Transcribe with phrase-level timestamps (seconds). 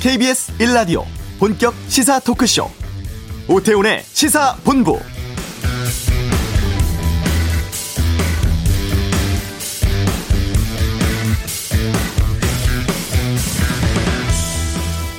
[0.00, 1.04] KBS 1라디오
[1.40, 2.70] 본격 시사 토크쇼
[3.48, 5.00] 오태훈의 시사본부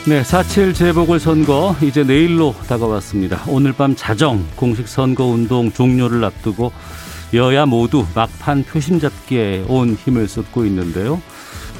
[0.07, 3.43] 네, 4.7 재보궐선거 이제 내일로 다가왔습니다.
[3.47, 6.71] 오늘 밤 자정 공식 선거운동 종료를 앞두고
[7.33, 11.21] 여야 모두 막판 표심 잡기에 온 힘을 쏟고 있는데요.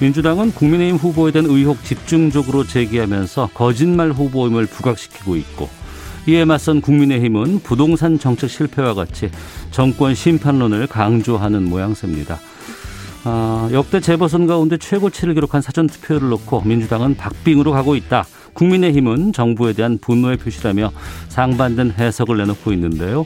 [0.01, 5.69] 민주당은 국민의힘 후보에 대한 의혹 집중적으로 제기하면서 거짓말 후보임을 부각시키고 있고
[6.27, 9.29] 이에 맞선 국민의힘은 부동산 정책 실패와 같이
[9.71, 12.39] 정권 심판론을 강조하는 모양새입니다.
[13.25, 18.25] 아, 역대 재보선 가운데 최고치를 기록한 사전투표를 놓고 민주당은 박빙으로 가고 있다.
[18.53, 20.91] 국민의힘은 정부에 대한 분노의 표시라며
[21.27, 23.25] 상반된 해석을 내놓고 있는데요.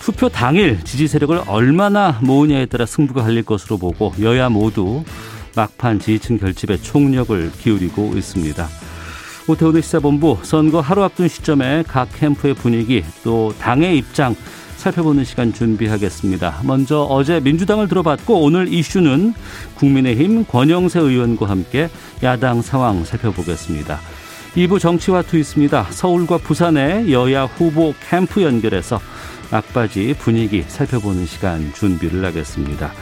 [0.00, 5.02] 투표 당일 지지 세력을 얼마나 모으냐에 따라 승부가 갈릴 것으로 보고 여야 모두
[5.56, 8.68] 막판 지지층 결집에 총력을 기울이고 있습니다.
[9.46, 14.34] 오태훈의 시사본부 선거 하루 앞둔 시점에 각 캠프의 분위기 또 당의 입장
[14.76, 16.60] 살펴보는 시간 준비하겠습니다.
[16.64, 19.34] 먼저 어제 민주당을 들어봤고 오늘 이슈는
[19.76, 21.88] 국민의힘 권영세 의원과 함께
[22.22, 23.98] 야당 상황 살펴보겠습니다.
[24.56, 25.88] 2부 정치와 투 있습니다.
[25.90, 29.00] 서울과 부산의 여야 후보 캠프 연결해서
[29.50, 32.92] 막바지 분위기 살펴보는 시간 준비를 하겠습니다.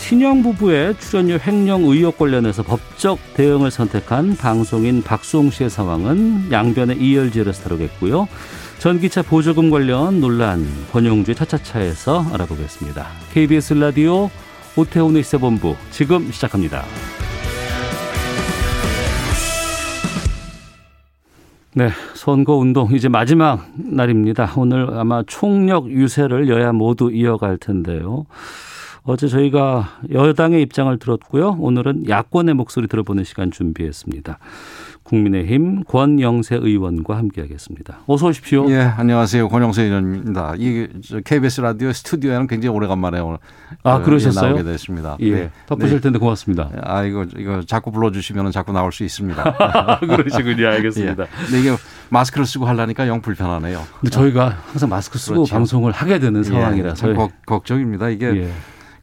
[0.00, 7.62] 친형 부부의 출연료 횡령 의혹 관련해서 법적 대응을 선택한 방송인 박수홍 씨의 상황은 양변의 이열지에서
[7.62, 8.26] 다루겠고요.
[8.78, 13.06] 전기차 보조금 관련 논란 권영주의 차차차에서 알아보겠습니다.
[13.32, 14.30] KBS 라디오
[14.74, 16.82] 오태훈의 시사본부 지금 시작합니다.
[21.74, 24.54] 네, 선거 운동 이제 마지막 날입니다.
[24.56, 28.26] 오늘 아마 총력 유세를 여야 모두 이어갈 텐데요.
[29.02, 31.56] 어제 저희가 여당의 입장을 들었고요.
[31.58, 34.38] 오늘은 야권의 목소리 들어보는 시간 준비했습니다.
[35.02, 38.00] 국민의힘 권영세 의원과 함께하겠습니다.
[38.06, 38.70] 어서 오십시오.
[38.70, 39.48] 예, 안녕하세요.
[39.48, 40.54] 권영세 의원입니다.
[40.58, 40.86] 이
[41.24, 43.38] KBS 라디오 스튜디오에는 굉장히 오래간만에 오늘
[43.82, 44.50] 아 그, 그러셨어요?
[44.50, 45.16] 나오게 됐습니다.
[45.20, 45.50] 예, 네.
[45.66, 46.00] 바쁘실 네.
[46.02, 46.70] 텐데 고맙습니다.
[46.82, 49.98] 아 이거 이거 자꾸 불러주시면 자꾸 나올 수 있습니다.
[50.00, 50.68] 그러시군요.
[50.68, 51.24] 알겠습니다.
[51.24, 51.52] 예.
[51.52, 51.76] 네, 이게
[52.10, 53.82] 마스크를 쓰고 하려니까 영 불편하네요.
[54.00, 55.54] 근데 저희가 항상 마스크 쓰고 그렇죠.
[55.54, 58.10] 방송을 하게 되는 예, 상황이라서 참 걱정입니다.
[58.10, 58.26] 이게.
[58.26, 58.52] 예.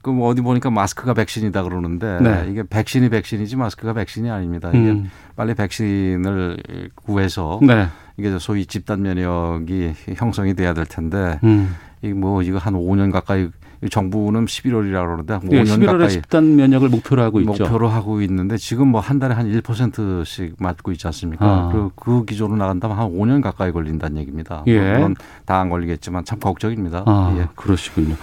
[0.07, 2.47] 그뭐 어디 보니까 마스크가 백신이다 그러는데 네.
[2.50, 4.69] 이게 백신이 백신이지 마스크가 백신이 아닙니다.
[4.69, 5.12] 이게 음.
[5.35, 6.57] 빨리 백신을
[6.95, 7.88] 구해서 네.
[8.18, 11.75] 이게 소위 집단 면역이 형성이 돼야 될 텐데 음.
[12.01, 13.50] 이뭐 이거 한 5년 가까이
[13.91, 17.51] 정부는 11월이라고 그러는데 네, 5년 11월에 가까이 집단 면역을 목표로 하고 있죠.
[17.63, 21.45] 목표로 하고 있는데 지금 뭐 한 달에 한 1%씩 맞고 있지 않습니까?
[21.45, 21.69] 아.
[21.72, 24.63] 그, 그 기조로 나간다면 한 5년 가까이 걸린다는 얘기입니다.
[24.68, 24.79] 예.
[24.94, 27.03] 물론 다 안 걸리겠지만 참 걱정입니다.
[27.06, 27.47] 아, 예.
[27.56, 28.16] 그러시군요.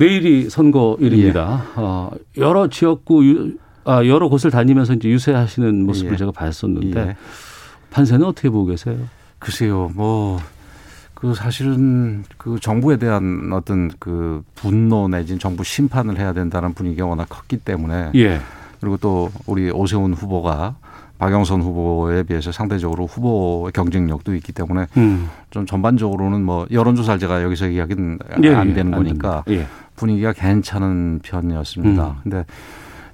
[0.00, 1.62] 내일이 선거일입니다.
[1.62, 1.72] 예.
[1.76, 6.16] 어, 여러 지역구 유, 아, 여러 곳을 다니면서 이제 유세하시는 모습을 예.
[6.16, 7.16] 제가 봤었는데 예.
[7.90, 8.96] 판세는 어떻게 보고 계세요?
[9.38, 10.40] 글쎄요, 뭐.
[11.12, 17.28] 그 사실은 그 정부에 대한 어떤 그 분노 내지는 정부 심판을 해야 된다는 분위기가 워낙
[17.28, 18.40] 컸기 때문에 예.
[18.80, 20.76] 그리고 또 우리 오세훈 후보가
[21.20, 25.28] 박영선 후보에 비해서 상대적으로 후보 경쟁력도 있기 때문에 음.
[25.50, 29.66] 좀 전반적으로는 뭐 여론조사를 제가 여기서 이야기는 예, 안 되는 예, 거니까 예.
[29.96, 32.06] 분위기가 괜찮은 편이었습니다.
[32.06, 32.14] 음.
[32.22, 32.46] 근데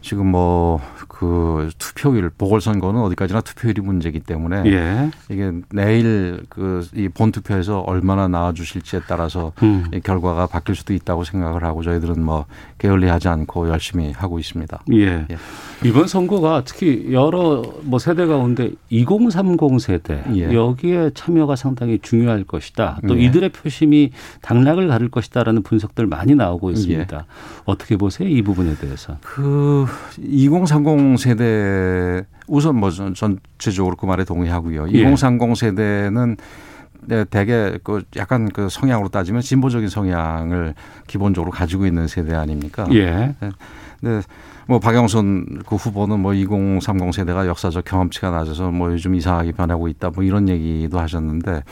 [0.06, 0.80] 지금 뭐
[1.18, 5.10] 그 투표일 보궐선거는 어디까지나 투표일이 문제이기 때문에 예.
[5.30, 9.86] 이게 내일 그 이 본투표에서 얼마나 나와주실지에 따라서 음.
[9.92, 12.44] 이 결과가 바뀔 수도 있다고 생각을 하고 저희들은 뭐
[12.78, 14.82] 게을리하지 않고 열심히 하고 있습니다.
[14.92, 15.26] 예.
[15.30, 15.38] 예.
[15.84, 20.52] 이번 선거가 특히 여러 뭐 세대 가운데 2030 세대 예.
[20.52, 23.00] 여기에 참여가 상당히 중요할 것이다.
[23.08, 23.24] 또 예.
[23.24, 24.10] 이들의 표심이
[24.42, 27.16] 당락을 가를 것이다라는 분석들 많이 나오고 있습니다.
[27.16, 27.22] 예.
[27.64, 28.28] 어떻게 보세요?
[28.28, 29.16] 이 부분에 대해서.
[29.22, 29.86] 그
[30.18, 34.88] 2030 세대 우선 뭐 전체적으로 그 말에 동의하고요.
[34.88, 35.54] 2030 예.
[35.54, 36.36] 세대는
[37.08, 40.74] 네, 대개 그 약간 그 성향으로 따지면 진보적인 성향을
[41.06, 42.86] 기본적으로 가지고 있는 세대 아닙니까?
[42.92, 43.34] 예.
[43.40, 43.50] 네.
[44.00, 44.20] 네.
[44.66, 50.10] 뭐 박영선 그 후보는 뭐 2030 세대가 역사적 경험치가 낮아서 뭐 요즘 이상하게 변하고 있다
[50.10, 51.62] 뭐 이런 얘기도 하셨는데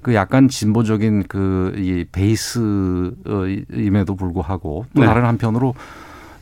[0.00, 5.06] 그 약간 진보적인 그 이 베이스임에도 불구하고 또 네.
[5.06, 5.74] 다른 한편으로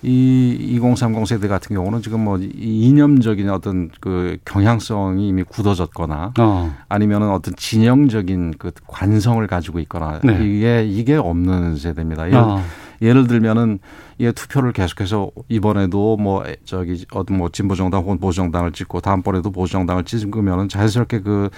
[0.02, 6.74] 이 2030 세대 같은 경우는 지금 뭐 이념적인 어떤 그 경향성이 이미 굳어졌거나 어.
[6.88, 10.38] 아니면은 어떤 진영적인 그 관성을 가지고 있거나 네.
[10.42, 12.24] 이게 이게 없는 세대입니다.
[12.32, 12.62] 어.
[13.02, 13.78] 예를 들면은
[14.20, 19.50] 예 투표를 계속해서 이번에도 뭐 저기 어떤 뭐 진보 정당 혹은 보수 정당을 찍고 다음번에도
[19.50, 21.48] 보수 정당을 찍으면은 자연스럽게 그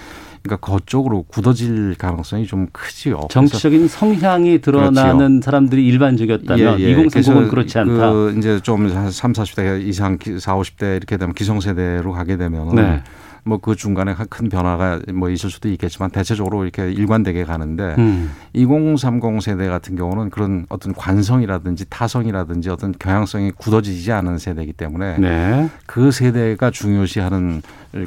[0.41, 3.27] 그러니까 그쪽으로 굳어질 가능성이 좀 크지요.
[3.29, 5.41] 정치적인 성향이 드러나는 그렇지요.
[5.41, 6.95] 사람들이 일반적이었다면 예, 예.
[6.95, 8.11] 2030은 그렇지 않다.
[8.11, 13.03] 그 이제 좀 3, 40대 이상 4, 50대 이렇게 되면 기성세대로 가게 되면은 네.
[13.45, 18.31] 뭐 그 중간에 큰 변화가 뭐 있을 수도 있겠지만 대체적으로 이렇게 일관되게 가는데 음.
[18.53, 25.69] 2030 세대 같은 경우는 그런 어떤 관성이라든지 타성이라든지 어떤 경향성이 굳어지지 않은 세대이기 때문에 네.
[25.85, 27.61] 그 세대가 중요시하는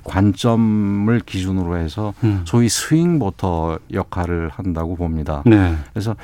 [0.05, 2.43] 관점을 기준으로 해서 음.
[2.45, 5.43] 소위 스윙 보터 역할을 한다고 봅니다.
[5.47, 5.75] 네.
[5.93, 6.17] 그래서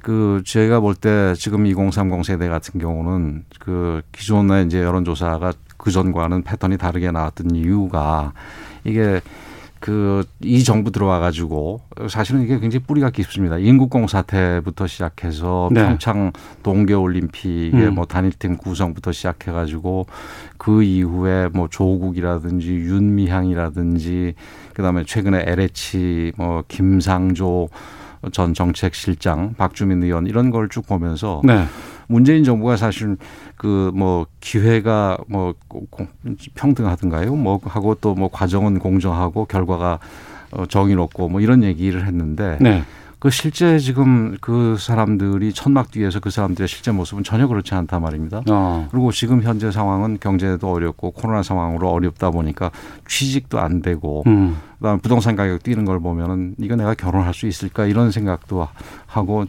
[0.00, 5.52] 그 제가 볼 때 지금 2030 세대 같은 경우는 그 기존의 이제 여론조사가
[5.84, 8.32] 그 전과는 패턴이 다르게 나왔던 이유가
[8.84, 9.20] 이게
[9.80, 13.58] 그 이 정부 들어와 가지고 사실은 이게 굉장히 뿌리가 깊습니다.
[13.58, 15.82] 인국공 사태부터 시작해서 네.
[15.86, 16.32] 평창
[16.62, 17.94] 동계 올림픽의 음.
[17.94, 20.06] 뭐 단일팀 구성부터 시작해 가지고
[20.56, 24.34] 그 이후에 뭐 조국이라든지 윤미향이라든지
[24.74, 27.68] 그다음에 최근에 LH 뭐 김상조
[28.32, 31.64] 전 정책실장, 박주민 의원 이런 걸 쭉 보면서 네.
[32.08, 33.16] 문재인 정부가 사실
[33.56, 35.54] 그 뭐 기회가 뭐
[36.54, 37.34] 평등하든가요?
[37.36, 39.98] 뭐 하고 또 뭐 과정은 공정하고 결과가
[40.52, 42.84] 어, 정의롭고 뭐 이런 얘기를 했는데 네.
[43.18, 48.42] 그 실제 지금 그 사람들이 천막 뒤에서 그 사람들의 실제 모습은 전혀 그렇지 않단 말입니다.
[48.50, 48.86] 어.
[48.90, 52.70] 그리고 지금 현재 상황은 경제도 어렵고 코로나 상황으로 어렵다 보니까
[53.08, 54.56] 취직도 안 되고 음.
[54.78, 58.68] 그다음 부동산 가격 뛰는 걸 보면은 이거 내가 결혼할 수 있을까 이런 생각도
[59.06, 59.46] 하고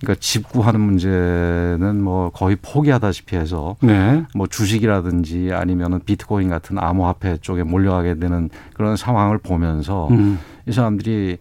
[0.00, 4.24] 그러니까 집 구하는 문제는 뭐 거의 포기하다시피 해서 네.
[4.34, 10.38] 뭐 주식이라든지 아니면은 비트코인 같은 암호화폐 쪽에 몰려가게 되는 그런 상황을 보면서 음.
[10.66, 11.38] 이 사람들이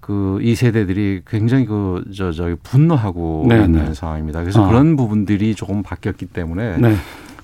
[0.00, 3.94] 그 이 세대들이 굉장히 그 저 저기 분노하고 네, 있는 네.
[3.94, 4.40] 상황입니다.
[4.42, 4.68] 그래서 아.
[4.68, 6.94] 그런 부분들이 조금 바뀌었기 때문에 네.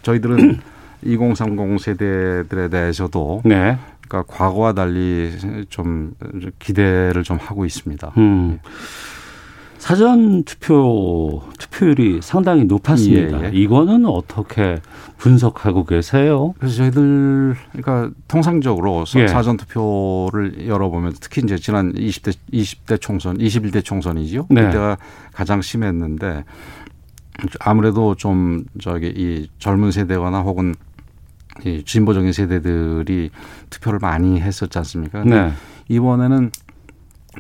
[0.02, 0.60] 저희들은
[1.02, 3.78] 2030 세대들에 대해서도 네.
[4.06, 5.32] 그러니까 과거와 달리
[5.70, 6.12] 좀
[6.60, 8.12] 기대를 좀 하고 있습니다.
[8.18, 8.58] 음.
[9.82, 13.42] 사전 투표 투표율이 상당히 높았습니다.
[13.42, 13.50] 예, 예.
[13.52, 14.80] 이거는 어떻게
[15.18, 16.54] 분석하고 계세요?
[16.60, 19.26] 그래서 저희들 그러니까 통상적으로 예.
[19.26, 24.46] 사전 투표를 열어보면 특히 이제 지난 20대 20대 총선, 21대 총선이지요.
[24.50, 24.66] 네.
[24.66, 24.98] 그때가
[25.32, 26.44] 가장 심했는데
[27.58, 30.76] 아무래도 좀 저기 이 젊은 세대거나 혹은
[31.66, 33.30] 이 진보적인 세대들이
[33.68, 35.24] 투표를 많이 했었지 않습니까?
[35.24, 35.50] 네.
[35.88, 36.52] 이번에는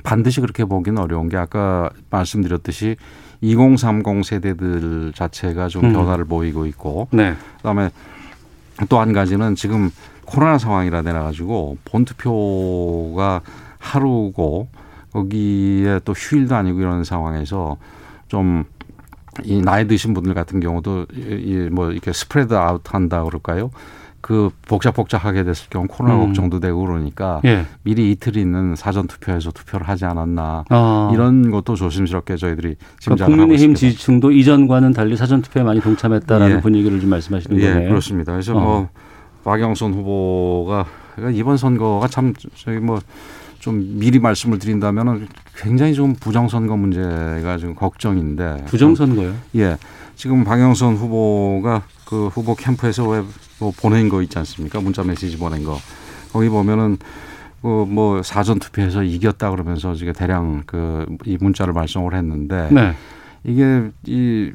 [0.02, 2.96] 반드시 그렇게 보기는 어려운 게 아까 말씀드렸듯이
[3.40, 5.92] 2030 세대들 자체가 좀 음.
[5.92, 7.34] 변화를 보이고 있고 네.
[7.58, 7.90] 그다음에
[8.88, 9.90] 또 한 가지는 지금
[10.24, 13.42] 코로나 상황이라 되나 가지고 본투표가
[13.78, 14.68] 하루고
[15.12, 17.76] 거기에 또 휴일도 아니고 이런 상황에서
[18.28, 18.64] 좀
[19.44, 23.70] 이 나이 드신 분들 같은 경우도 이 뭐 이렇게 spread out 한다 그럴까요?
[24.22, 26.26] 그 복잡복잡하게 됐을 경우 코로나 음.
[26.26, 27.66] 걱정도 되고 그러니까 예.
[27.82, 31.10] 미리 이틀 있는 사전 투표에서 투표를 하지 않았나 아.
[31.12, 36.60] 이런 것도 조심스럽게 저희들이 그러니까 국민의힘 지지층도 이전과는 달리 사전 투표에 많이 동참했다라는 예.
[36.60, 37.88] 분위기를 좀 말씀하시는 예, 거네요.
[37.88, 38.32] 그렇습니다.
[38.32, 38.60] 그래서 어.
[38.60, 38.88] 뭐
[39.44, 40.86] 박영선 후보가
[41.34, 43.00] 이번 선거가 참 저희 뭐
[43.62, 49.34] 좀 미리 말씀을 드린다면은 굉장히 좀 부정선거 문제가 지금 걱정인데 부정선거요?
[49.54, 49.76] 예.
[50.22, 53.22] 지금 박영선 후보가 그 후보 캠프에서 왜
[53.58, 54.80] 뭐 보낸 거 있지 않습니까?
[54.80, 55.78] 문자 메시지 보낸 거.
[56.32, 56.96] 거기 보면은
[57.60, 62.94] 그뭐 사전 투표에서 이겼다 그러면서 지금 대량 그 이 문자를 발송을 했는데 네.
[63.44, 64.52] 이게 이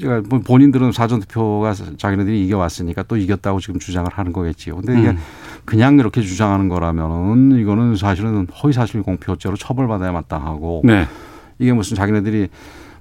[0.00, 4.76] 제가 뭐 본인들은 사전 투표가 자기네들이 이겨 왔으니까 또 이겼다고 지금 주장을 하는 거겠지요.
[4.76, 5.18] 근데 이게 음.
[5.64, 11.06] 그냥 이렇게 주장하는 거라면은 이거는 사실은 허위 사실 공표죄로 처벌받아야 마땅하고 네.
[11.58, 12.48] 이게 무슨 자기네들이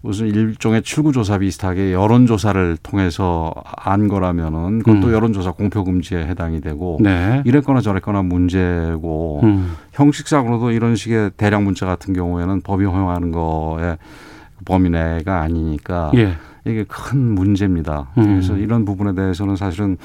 [0.01, 5.13] 무슨 일종의 출구조사 비슷하게 여론조사를 통해서 안 거라면은 그것도 음.
[5.13, 7.41] 여론조사 공표 금지에 해당이 되고 네.
[7.45, 9.73] 이랬거나 저랬거나 문제고 음.
[9.91, 13.97] 형식상으로도 이런 식의 대량 문자 같은 경우에는 법이 허용하는 거에
[14.65, 16.33] 범위 내가 아니니까 예.
[16.65, 18.09] 이게 큰 문제입니다.
[18.17, 18.23] 음.
[18.23, 19.97] 그래서 이런 부분에 대해서는 사실은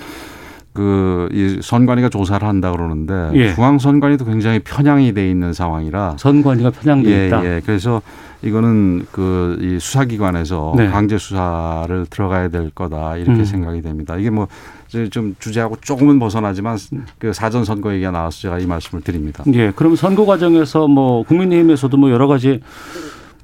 [0.74, 3.54] 그이 선관위가 조사를 한다 그러는데 예.
[3.54, 7.44] 중앙 선관위도 굉장히 편향이 돼 있는 상황이라 선관위가 편향돼 예, 있다.
[7.44, 7.62] 예.
[7.64, 8.02] 그래서
[8.42, 10.88] 이거는 그 이 수사기관에서 네.
[10.88, 13.44] 강제 수사를 들어가야 될 거다 이렇게 음.
[13.44, 14.16] 생각이 됩니다.
[14.16, 14.48] 이게 뭐
[15.10, 16.78] 좀 주제하고 조금은 벗어나지만
[17.18, 19.42] 그 사전 선거 얘기가 나와서 제가 이 말씀을 드립니다.
[19.52, 19.72] 예.
[19.72, 22.60] 그럼 선거 과정에서 뭐 국민의힘에서도 뭐 여러 가지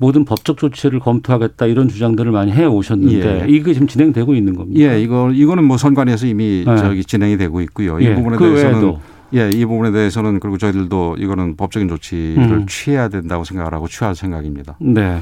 [0.01, 3.47] 모든 법적 조치를 검토하겠다 이런 주장들을 많이 해 오셨는데 예.
[3.49, 4.81] 이게 지금 진행되고 있는 겁니다.
[4.81, 6.77] 예, 이거 이거는 뭐 선관위에서 이미 네.
[6.79, 8.01] 저기 진행이 되고 있고요.
[8.01, 8.15] 이 예.
[8.15, 9.01] 부분에 그 대해서는 외에도.
[9.35, 12.67] 예, 이 부분에 대해서는 그리고 저희들도 이거는 법적인 조치를 음.
[12.67, 14.77] 취해야 된다고 생각을 하고 취할 생각입니다.
[14.81, 15.21] 네.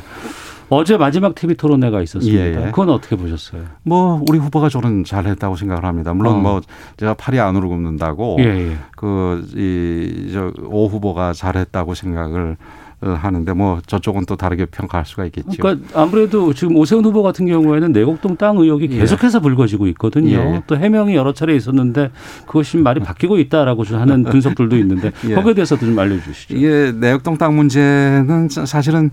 [0.71, 2.41] 어제 마지막 TV 토론회가 있었습니다.
[2.41, 2.67] 예, 예.
[2.67, 3.63] 그건 어떻게 보셨어요?
[3.83, 6.15] 뭐 우리 후보가 저는 잘했다고 생각을 합니다.
[6.15, 6.39] 물론 어.
[6.39, 6.61] 뭐
[6.99, 8.77] 제가 팔이 안으로 굽는다고 예, 예.
[8.95, 12.57] 그이저오 후보가 잘했다고 생각을
[13.01, 15.51] 하는데 뭐 저쪽은 또 다르게 평가할 수가 있겠죠.
[15.61, 18.99] 그러니까 아무래도 지금 오세훈 후보 같은 경우에는 내곡동 땅 의혹이 예.
[18.99, 20.37] 계속해서 불거지고 있거든요.
[20.37, 20.63] 예.
[20.67, 22.11] 또 해명이 여러 차례 있었는데
[22.47, 25.35] 그것이 말이 바뀌고 있다라고 하는 분석들도 있는데 예.
[25.35, 26.57] 거기에 대해서도 좀 알려주시죠.
[26.57, 29.11] 이게 내곡동 땅 문제는 사실은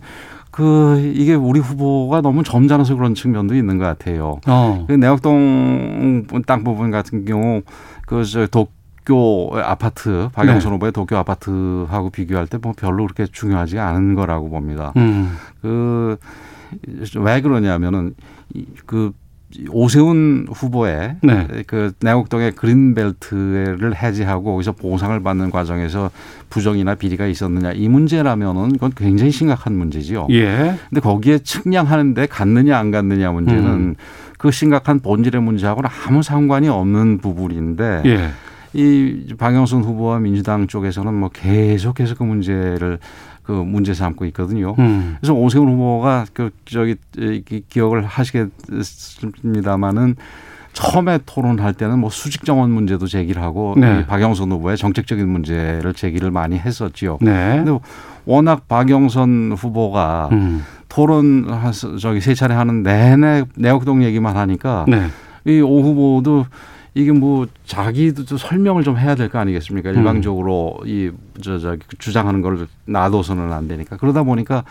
[0.49, 4.39] 그 이게 우리 후보가 너무 점잖아서 그런 측면도 있는 것 같아요.
[4.47, 4.85] 어.
[4.87, 7.61] 그 내곡동 땅 부분 같은 경우
[8.07, 8.67] 그 저
[9.05, 10.75] 도쿄 아파트 박영선 네.
[10.75, 14.93] 후보의 도쿄 아파트하고 비교할 때 뭐 별로 그렇게 중요하지 않은 거라고 봅니다.
[14.97, 15.37] 음.
[15.61, 18.15] 그왜 그러냐면은
[18.85, 19.11] 그
[19.69, 21.47] 오세훈 후보의 네.
[21.67, 26.09] 그 내곡동의 그린벨트를 해제하고 거기서 보상을 받는 과정에서
[26.49, 30.27] 부정이나 비리가 있었느냐 이 문제라면은 그건 굉장히 심각한 문제지요.
[30.31, 30.75] 예.
[30.89, 33.95] 근데 거기에 측량하는데 갔느냐 안 갔느냐 문제는 음.
[34.37, 38.29] 그 심각한 본질의 문제하고는 아무 상관이 없는 부분인데 예.
[38.75, 42.99] 이 방영순 후보와 민주당 쪽에서는 뭐 계속해서 그 문제를
[43.41, 44.75] 그 문제 삼고 있거든요.
[44.79, 45.15] 음.
[45.21, 46.97] 그래서 오세훈 후보가 그 저기
[47.69, 50.17] 기억을 하시겠습니다마는
[50.73, 54.05] 처음에 토론할 때는 뭐 수직 정원 문제도 제기를 하고 네.
[54.05, 57.19] 박영선 후보의 정책적인 문제를 제기를 많이 했었지요.
[57.21, 57.61] 네.
[57.63, 57.79] 근데
[58.25, 60.65] 워낙 박영선 후보가 음.
[60.89, 61.47] 토론
[62.01, 65.07] 저기 세 차례 하는 내내 내역동 얘기만 하니까 네.
[65.45, 66.45] 이오 후보도
[66.97, 69.89] 이게 뭐 자기도 좀 설명을 좀 해야 될 거 아니겠습니까?
[69.91, 69.95] 음.
[69.97, 74.63] 일방적으로 이저 저 주장하는 걸 놔둬서는 안 되니까 그러다 보니까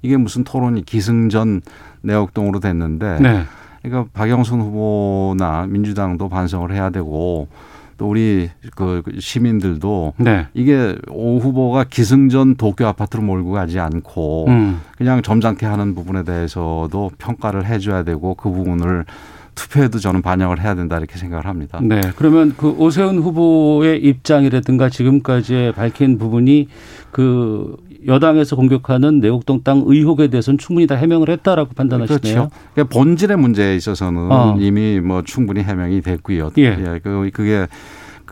[0.00, 1.60] 이게 무슨 토론이 기승전
[2.02, 3.42] 내역동으로 됐는데 네.
[3.82, 7.48] 그러니까 박영선 후보나 민주당도 반성을 해야 되고
[7.98, 10.46] 또 우리 그 시민들도 네.
[10.54, 14.80] 이게 오 후보가 기승전 도쿄 아파트로 몰고 가지 않고 음.
[14.96, 19.04] 그냥 점잖게 하는 부분에 대해서도 평가를 해줘야 되고 그 부분을
[19.54, 21.78] 투표에도 저는 반영을 해야 된다 이렇게 생각을 합니다.
[21.82, 22.00] 네.
[22.16, 26.68] 그러면 그 오세훈 후보의 입장이라든가 지금까지 밝힌 부분이
[27.10, 32.20] 그 여당에서 공격하는 내곡동 땅 의혹에 대해서는 충분히 다 해명을 했다라고 판단하시네요.
[32.20, 32.50] 그렇죠.
[32.74, 34.56] 그러니까 본질의 문제에 있어서는 어.
[34.58, 36.50] 이미 뭐 충분히 해명이 됐고요.
[36.58, 36.62] 예.
[36.62, 37.00] 예.
[37.02, 37.66] 그 그게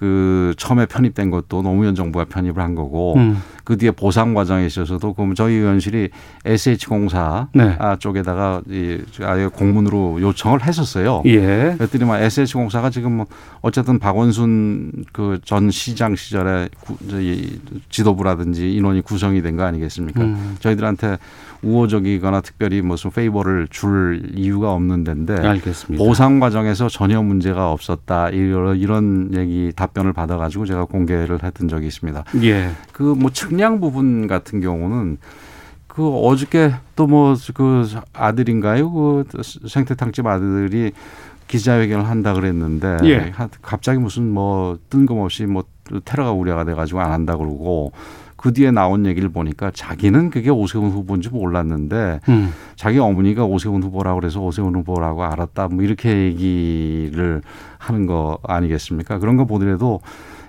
[0.00, 3.42] 그 처음에 편입된 것도 노무현 정부가 편입을 한 거고 음.
[3.64, 6.08] 그 뒤에 보상 과정에 있어서도 그럼 저희 의원실이
[6.46, 7.76] SH공사 네.
[7.98, 11.22] 쪽에다가 이 아예 공문으로 요청을 했었어요.
[11.26, 11.74] 예.
[11.76, 13.26] 그랬더니 막 SH공사가 지금 뭐
[13.60, 16.96] 어쨌든 박원순 그 전 시장 시절에 구,
[17.90, 20.20] 지도부라든지 인원이 구성이 된 거 아니겠습니까?
[20.22, 20.56] 음.
[20.60, 21.18] 저희들한테
[21.62, 26.02] 우호적이거나 특별히 무슨 페이버를 줄 이유가 없는 데인데 알겠습니다.
[26.02, 32.24] 보상 과정에서 전혀 문제가 없었다 이런 이런 얘기 답변을 받아가지고 제가 공개를 했던 적이 있습니다.
[32.42, 32.70] 예.
[32.92, 35.18] 그 뭐 측량 부분 같은 경우는
[35.86, 38.90] 그 어저께 또 뭐 그 아들인가요?
[38.92, 39.24] 그
[39.68, 40.92] 생태탕집 아들이
[41.48, 43.32] 기자회견을 한다 그랬는데 예.
[43.60, 45.64] 갑자기 무슨 뭐 뜬금없이 뭐
[46.04, 47.92] 테러가 우려가 돼가지고 안 한다 그러고
[48.40, 52.54] 그 뒤에 나온 얘기를 보니까 자기는 그게 오세훈 후보인지 몰랐는데 음.
[52.74, 57.42] 자기 어머니가 오세훈 후보라고 그래서 오세훈 후보라고 알았다 뭐 이렇게 얘기를
[57.76, 59.18] 하는 거 아니겠습니까?
[59.18, 60.00] 그런 거 보더라도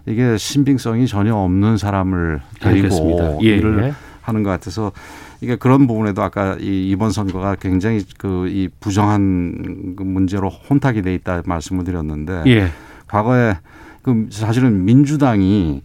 [0.05, 3.57] 이게 신빙성이 전혀 없는 사람을 데리고 예.
[3.57, 3.93] 일을 예.
[4.21, 4.93] 하는 것 같아서
[5.41, 11.13] 이게 그런 부분에도 아까 이 이번 선거가 굉장히 그 이 부정한 그 문제로 혼탁이 돼
[11.15, 12.67] 있다 말씀을 드렸는데 예.
[13.07, 13.57] 과거에
[14.01, 15.81] 그 사실은 민주당이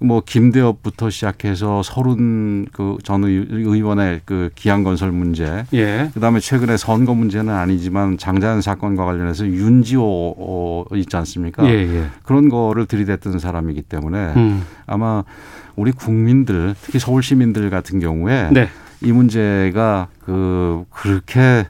[0.00, 6.10] 뭐 김대엽부터 시작해서 서른 그전 의원의 그 기한 건설 문제, 예.
[6.14, 11.66] 그다음에 최근에 선거 문제는 아니지만 장자연 사건과 관련해서 윤지호 어, 있지 않습니까?
[11.66, 12.06] 예, 예.
[12.22, 14.62] 그런 거를 들이댔던 사람이기 때문에 음.
[14.86, 15.24] 아마
[15.74, 18.68] 우리 국민들 특히 서울 시민들 같은 경우에 네.
[19.00, 21.66] 이 문제가 그 그렇게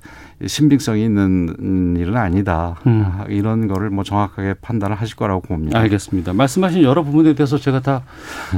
[0.47, 2.77] 신빙성이 있는 일은 아니다.
[2.87, 3.05] 음.
[3.29, 5.79] 이런 거를 뭐 정확하게 판단을 하실 거라고 봅니다.
[5.79, 6.33] 알겠습니다.
[6.33, 8.03] 말씀하신 여러 부분에 대해서 제가 다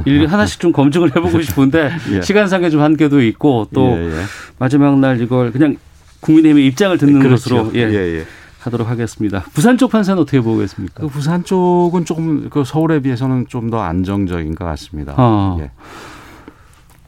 [0.05, 2.21] 일일이 하나씩 좀 검증을 해보고 싶은데 예.
[2.21, 4.21] 시간상의 좀 한계도 있고 또 예, 예.
[4.59, 5.77] 마지막 날 이걸 그냥
[6.19, 7.63] 국민의힘의 입장을 듣는 그렇죠.
[7.63, 7.89] 것으로 예.
[7.89, 8.25] 예, 예.
[8.59, 9.43] 하도록 하겠습니다.
[9.53, 11.01] 부산 쪽 판세는 어떻게 보고 계십니까?
[11.01, 15.15] 그 부산 쪽은 조금 그 서울에 비해서는 좀 더 안정적인 것 같습니다.
[15.17, 15.57] 어.
[15.61, 15.71] 예.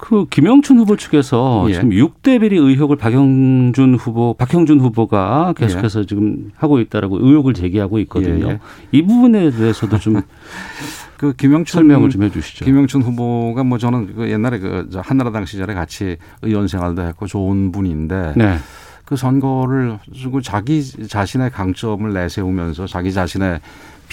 [0.03, 1.75] 그 김영춘 후보 측에서 예.
[1.75, 6.05] 지금 6대 비리 의혹을 박영준 후보, 박형준 후보가 계속해서 예.
[6.05, 8.47] 지금 하고 있다라고 의혹을 제기하고 있거든요.
[8.47, 8.51] 예.
[8.51, 8.59] 예.
[8.91, 10.21] 이 부분에 대해서도 좀
[11.15, 12.65] 그 김영춘 설명을 좀 해주시죠.
[12.65, 18.33] 김영춘 후보가 뭐 저는 그 옛날에 그 한나라당 시절에 같이 의원 생활도 했고 좋은 분인데
[18.35, 18.57] 네.
[19.05, 19.99] 그 선거를
[20.43, 23.61] 자기 자신의 강점을 내세우면서 자기 자신의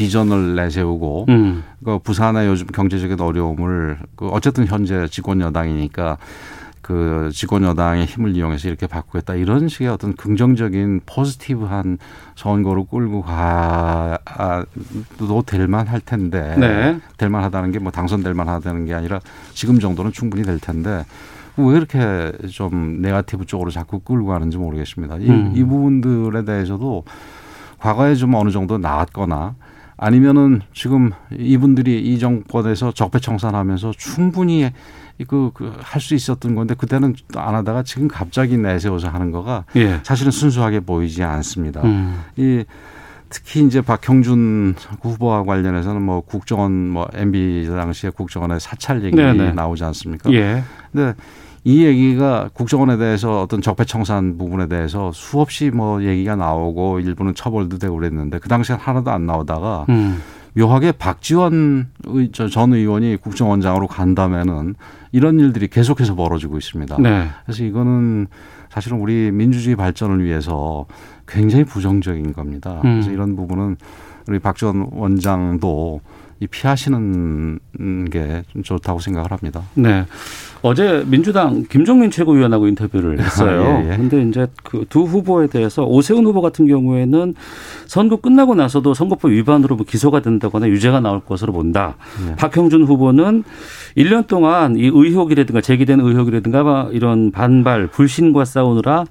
[0.00, 1.62] 비전을 내세우고 음.
[1.84, 6.16] 그 부산의 요즘 경제적인 어려움을 그 어쨌든 현재 집권 여당이니까
[6.80, 11.98] 그 집권 여당의 힘을 이용해서 이렇게 바꾸겠다 이런 식의 어떤 긍정적인 포지티브한
[12.34, 14.64] 선거로 끌고 가도
[15.44, 16.98] 될만 할 텐데 네.
[17.18, 19.20] 될만 하다는 게 뭐 당선될 만 하다는 게 아니라
[19.52, 21.04] 지금 정도는 충분히 될 텐데
[21.58, 25.18] 왜 이렇게 좀 네가티브 쪽으로 자꾸 끌고 가는지 모르겠습니다.
[25.18, 25.52] 이, 음.
[25.54, 27.04] 이 부분들에 대해서도
[27.78, 29.56] 과거에 좀 어느 정도 나왔거나
[30.02, 34.70] 아니면은 지금 이분들이 이 정권에서 적폐청산하면서 충분히
[35.28, 40.00] 그, 그, 할 수 있었던 건데 그때는 안 하다가 지금 갑자기 내세워서 하는 거가 예.
[40.02, 41.82] 사실은 순수하게 보이지 않습니다.
[41.82, 42.24] 음.
[42.36, 42.64] 이
[43.28, 49.52] 특히 이제 박형준 후보와 관련해서는 뭐 국정원 뭐 MB 당시에 국정원의 사찰 얘기 네네.
[49.52, 50.32] 나오지 않습니까?
[50.32, 50.64] 예.
[50.90, 51.14] 근데
[51.64, 57.96] 이 얘기가 국정원에 대해서 어떤 적폐청산 부분에 대해서 수없이 뭐 얘기가 나오고 일부는 처벌도 되고
[57.96, 60.20] 그랬는데 그 당시엔 하나도 안 나오다가 음.
[60.54, 61.88] 묘하게 박지원
[62.32, 64.74] 전 의원이 국정원장으로 간다면은
[65.12, 66.96] 이런 일들이 계속해서 벌어지고 있습니다.
[67.00, 67.28] 네.
[67.44, 68.26] 그래서 이거는
[68.70, 70.86] 사실은 우리 민주주의 발전을 위해서
[71.28, 72.80] 굉장히 부정적인 겁니다.
[72.84, 72.94] 음.
[72.94, 73.76] 그래서 이런 부분은
[74.28, 76.00] 우리 박지원 원장도
[76.40, 77.58] 이 피하시는
[78.10, 79.62] 게 좀 좋다고 생각을 합니다.
[79.74, 80.04] 네.
[80.62, 83.82] 어제 민주당 김종민 최고위원하고 인터뷰를 했어요.
[83.84, 83.96] 예, 예.
[83.96, 87.34] 근데 이제 그 두 후보에 대해서 오세훈 후보 같은 경우에는
[87.86, 91.96] 선거 끝나고 나서도 선거법 위반으로 뭐 기소가 된다거나 유죄가 나올 것으로 본다.
[92.28, 92.36] 예.
[92.36, 93.44] 박형준 후보는
[93.96, 99.04] 1년 동안 이 의혹이라든가 제기된 의혹이라든가 이런 반발, 불신과 싸우느라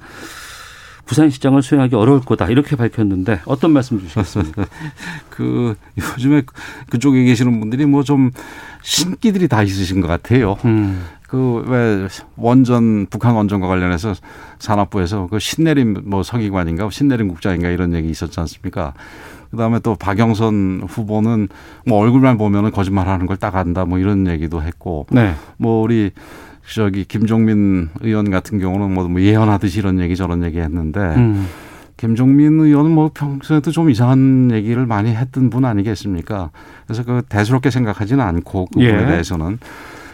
[1.10, 4.66] 부산시장을 수행하기 어려울 거다 이렇게 밝혔는데 어떤 말씀 주시겠습니까?
[5.32, 6.44] 그 요즘에
[6.92, 8.32] 그쪽에 계시는 분들이 뭐 좀
[8.82, 10.56] 신기들이 다 있으신 것 같아요.
[10.66, 11.04] 음.
[11.28, 14.13] 그왜 원전 북한 원전과 관련해서
[14.60, 18.94] 산업부에서 그 신내림 뭐 서기관인가 신내림 국장인가 이런 얘기 있었지 않습니까?
[19.51, 21.50] 그다음에 또 박영선 후보는
[21.86, 25.34] 뭐 얼굴만 보면은 거짓말하는 걸 딱 안다 뭐 이런 얘기도 했고 네.
[25.58, 26.12] 뭐 우리
[26.74, 31.48] 저기 김종민 의원 같은 경우는 뭐, 뭐 예언하듯이 이런 얘기 저런 얘기 했는데 음.
[31.98, 36.52] 김종민 의원은 뭐 평소에도 좀 이상한 얘기를 많이 했던 분 아니겠습니까?
[36.86, 39.06] 그래서 그 대수롭게 생각하지는 않고 그 부분에 예.
[39.06, 39.60] 대해서는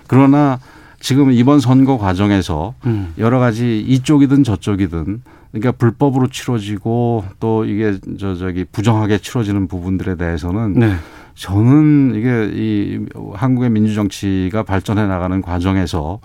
[0.08, 0.60] 그러나
[1.00, 3.14] 지금 이번 선거 과정에서 음.
[3.20, 5.22] 여러 가지 이쪽이든 저쪽이든
[5.52, 10.96] 그러니까 불법으로 치러지고 또 이게 저 저기 부정하게 치러지는 부분들에 대해서는 네.
[11.36, 16.20] 저는 이게 이 한국의 민주 정치가 발전해 나가는 과정에서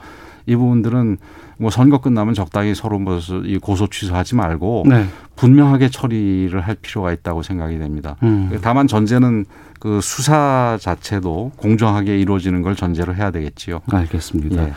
[0.50, 1.18] 이 부분들은
[1.58, 5.04] 뭐 선거 끝나면 적당히 서로 뭐이 고소 취소하지 말고 네.
[5.36, 8.16] 분명하게 처리를 할 필요가 있다고 생각이 됩니다.
[8.22, 8.50] 음.
[8.62, 9.44] 다만 전제는
[9.78, 13.80] 그 수사 자체도 공정하게 이루어지는 걸 전제로 해야 되겠지요.
[13.90, 14.64] 알겠습니다.
[14.64, 14.72] 예.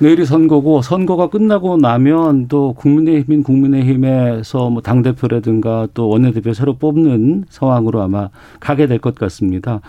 [0.00, 8.00] 내일이 선거고 선거가 끝나고 나면 또 국민의힘인 국민의힘에서 뭐 당대표라든가 또 원내대표 새로 뽑는 상황으로
[8.02, 8.28] 아마
[8.60, 9.80] 가게 될 것 같습니다.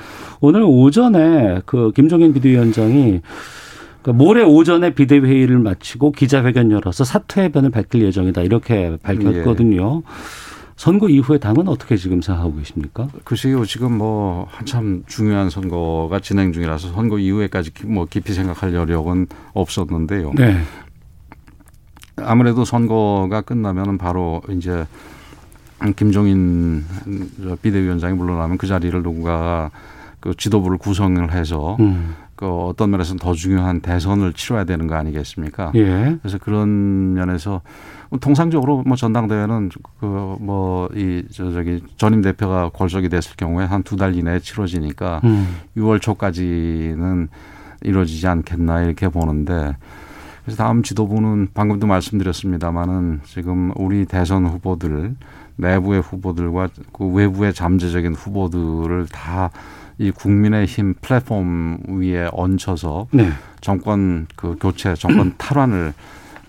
[0.41, 3.21] 오늘 오전에 그 김종인 비대위원장이
[4.09, 10.01] 그러니까 모레 오전에 비대회의를 마치고 기자회견 열어서 사퇴 해변을 밝힐 예정이다 이렇게 밝혔거든요.
[10.05, 10.11] 예.
[10.75, 13.09] 선거 이후에 당은 어떻게 지금 생각하고 계십니까?
[13.25, 20.31] 글쎄요, 지금 뭐 한참 중요한 선거가 진행 중이라서 선거 이후에까지 뭐 깊이 생각할 여력은 없었는데요.
[20.35, 20.57] 네.
[22.15, 24.85] 아무래도 선거가 끝나면은 바로 이제
[25.97, 26.85] 김종인
[27.61, 29.71] 비대위원장이 물러나면 그 자리를 누군가
[30.21, 32.15] 그 지도부를 구성을 해서 음.
[32.39, 35.73] 그 어떤 면에서는 더 중요한 대선을 치러야 되는 거 아니겠습니까?
[35.75, 36.17] 예.
[36.21, 37.61] 그래서 그런 면에서
[38.21, 43.97] 통상적으로 뭐 전당대회는 그 뭐 이 저 저기 전임 대표가 골석이 됐을 경우에 한 두
[43.97, 45.57] 달 이내에 치러지니까 음.
[45.75, 47.27] 6월 초까지는
[47.81, 49.75] 이루어지지 않겠나 이렇게 보는데
[50.45, 55.15] 그래서 다음 지도부는 방금도 말씀드렸습니다마는 지금 우리 대선 후보들
[55.57, 59.49] 내부의 후보들과 그 외부의 잠재적인 후보들을 다
[59.99, 63.29] 이 국민의힘 플랫폼 위에 얹혀서 네.
[63.59, 65.93] 정권 그 교체, 정권 탈환을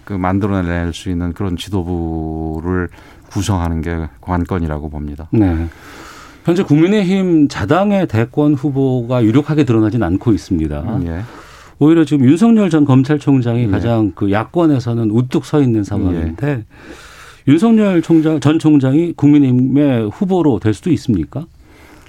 [0.05, 2.89] 그 만들어낼 수 있는 그런 지도부를
[3.29, 5.29] 구성하는 게 관건이라고 봅니다.
[5.33, 5.67] 네.
[6.45, 10.81] 현재 국민의힘 자당의 대권 후보가 유력하게 드러나진 않고 있습니다.
[10.81, 11.21] 음, 예.
[11.79, 13.67] 오히려 지금 윤석열 전 검찰총장이 예.
[13.67, 16.65] 가장 그 야권에서는 우뚝 서 있는 상황인데 예.
[17.49, 21.47] 윤석열 총장 전 총장이 국민의힘의 후보로 될 수도 있습니까?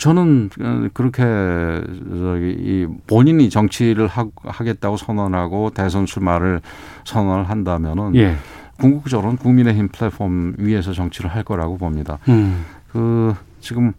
[0.01, 6.59] 저는 어, 그렇게 저기 이 본인이 정치를 하겠다고 선언하고 대선 출마를
[7.03, 8.35] 선언을 한다면은 예.
[8.79, 12.17] 궁극적으로는 국민의힘 플랫폼 위에서 정치를 할 거라고 봅니다.
[12.29, 12.65] 음.
[12.91, 13.93] 그 지금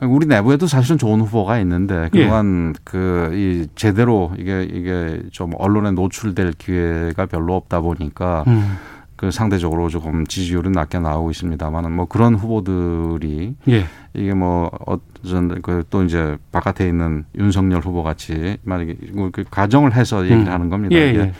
[0.00, 2.80] 우리 내부에도 사실은 좋은 후보가 있는데 그동안 예.
[2.82, 8.78] 그이 제대로 이게 이게 좀 언론에 노출될 기회가 별로 없다 보니까 음.
[9.16, 13.84] 그 상대적으로 조금 지지율은 낮게 나오고 있습니다만은 뭐 그런 후보들이 예.
[14.12, 20.48] 이게 뭐 어전 그또 이제 바깥에 있는 윤석열 후보 같이 만약에 뭐그 가정을 해서 얘기를
[20.48, 20.52] 음.
[20.52, 20.96] 하는 겁니다.
[20.96, 21.32] 예, 예.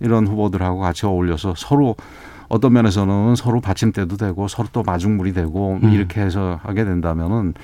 [0.00, 1.94] 이런 후보들하고 같이 어울려서 서로
[2.48, 5.90] 어떤 면에서는 서로 받침대도 되고 서로 또 마중물이 되고 음.
[5.92, 7.54] 이렇게 해서 하게 된다면은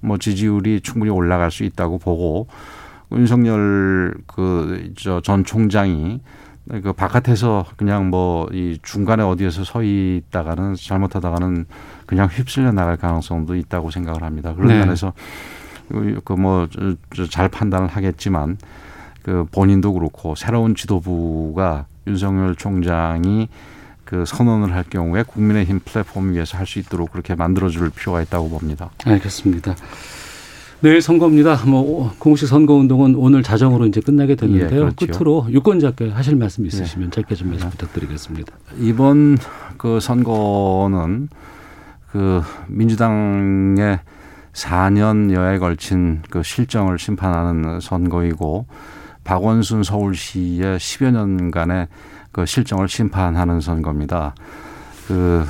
[0.00, 2.48] 뭐 지지율이 충분히 올라갈 수 있다고 보고
[3.12, 6.20] 윤석열 그 저 전 총장이
[6.68, 11.66] 그 바깥에서 그냥 뭐 이 중간에 어디에서 서 있다가는 잘못하다가는
[12.06, 14.54] 그냥 휩쓸려 나갈 가능성도 있다고 생각을 합니다.
[14.54, 14.78] 그런 네.
[14.78, 15.12] 면에서
[16.24, 16.68] 그 뭐
[17.30, 18.58] 잘 판단을 하겠지만
[19.22, 23.48] 그 본인도 그렇고 새로운 지도부가 윤석열 총장이
[24.04, 28.90] 그 선언을 할 경우에 국민의힘 플랫폼 위에서 할 수 있도록 그렇게 만들어줄 필요가 있다고 봅니다.
[29.04, 29.74] 알겠습니다.
[30.80, 31.62] 내일 선거입니다.
[31.66, 34.66] 뭐 공식 선거 운동은 오늘 자정으로 이제 끝나게 되는데요.
[34.66, 35.06] 예, 그렇죠.
[35.06, 37.10] 끝으로 유권자께 하실 말씀 있으시면 예.
[37.10, 38.52] 짧게 좀 말씀 부탁드리겠습니다.
[38.78, 39.38] 이번
[39.78, 41.28] 그 선거는
[42.12, 44.00] 그 민주당의
[44.52, 48.66] 4년여에 걸친 그 실정을 심판하는 선거이고
[49.24, 51.88] 박원순 서울시의 10여 년간의
[52.32, 54.34] 그 실정을 심판하는 선거입니다.
[55.08, 55.44] 그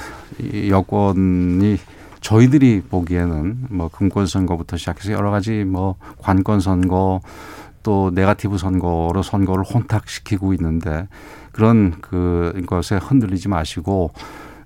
[0.68, 1.78] 여권이
[2.26, 7.20] 저희들이 보기에는 뭐 금권 선거부터 시작해서 여러 가지 뭐 관권 선거
[7.84, 11.06] 또 네가티브 선거로 선거를 혼탁시키고 있는데
[11.52, 14.10] 그런 그 것에 흔들리지 마시고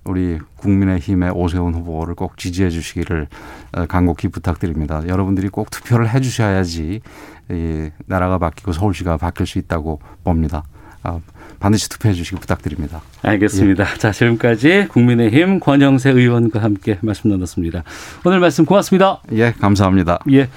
[0.04, 3.28] 우리 국민의힘의 오세훈 후보를 꼭 지지해 주시기를
[3.90, 5.02] 간곡히 부탁드립니다.
[5.06, 7.02] 여러분들이 꼭 투표를 해 주셔야지
[7.50, 10.62] 이 나라가 바뀌고 서울시가 바뀔 수 있다고 봅니다.
[11.02, 11.20] 아,
[11.58, 13.02] 반드시 투표해 주시기 부탁드립니다.
[13.22, 13.84] 알겠습니다.
[13.94, 13.98] 예.
[13.98, 17.84] 자, 지금까지 국민의힘 권영세 의원과 함께 말씀 나눴습니다.
[18.24, 19.22] 오늘 말씀 고맙습니다.
[19.32, 20.20] 예, 감사합니다.
[20.32, 20.48] 예.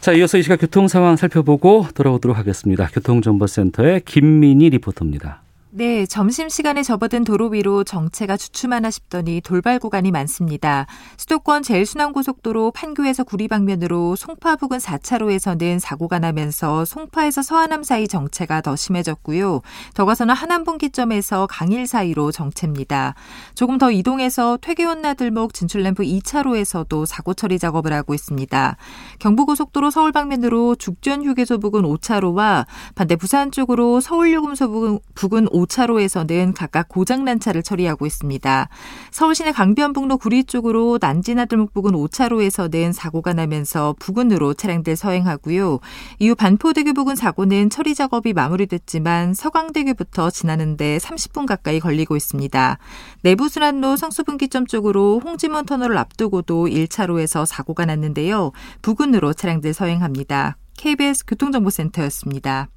[0.00, 2.88] 자, 이어서 이 시각 교통 상황 살펴보고 돌아오도록 하겠습니다.
[2.92, 5.41] 교통정보센터의 김민희 리포터입니다.
[5.74, 10.84] 네, 점심시간에 접어든 도로 위로 정체가 주춤하나 싶더니 돌발 구간이 많습니다.
[11.16, 18.76] 수도권 제일순환고속도로 판교에서 구리 방면으로 송파 부근 4차로에서는 사고가 나면서 송파에서 서하남 사이 정체가 더
[18.76, 19.62] 심해졌고요.
[19.94, 23.14] 더 가서는 하남분기점에서 강일 사이로 정체입니다.
[23.54, 28.76] 조금 더 이동해서 퇴계원 나들목 진출램프 2차로에서도 사고 처리 작업을 하고 있습니다.
[29.20, 36.88] 경부고속도로 서울 방면으로 죽전 휴게소 부근 5차로와 반대 부산 쪽으로 서울요금소 부근 5 차로에서는 각각
[36.88, 38.68] 고장난 차를 처리하고 있습니다.
[39.10, 45.80] 서울시내 강변북로 구리 쪽으로 난지나들목 부근 5차로에서는 사고가 나면서 부근으로 차량들 서행하고요.
[46.18, 52.78] 이후 반포대교 부근 사고는 처리 작업이 마무리됐지만 서강대교부터 지나는데 30분 가까이 걸리고 있습니다.
[53.22, 58.52] 내부순환로 성수분기점 쪽으로 홍지문 터널을 앞두고도 1차로에서 사고가 났는데요.
[58.82, 60.56] 부근으로 차량들 서행합니다.
[60.76, 62.68] KBS 교통정보센터였습니다.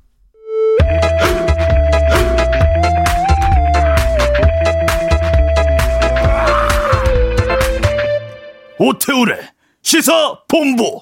[8.78, 9.40] 오태우래
[9.82, 11.02] 시사 본부.